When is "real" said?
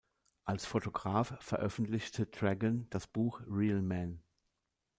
3.45-3.83